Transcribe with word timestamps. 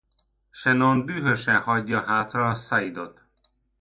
Shannon 0.51 1.05
dühösen 1.07 1.61
hagyja 1.63 2.01
hátra 2.05 2.55
Sayid-ot. 2.55 3.23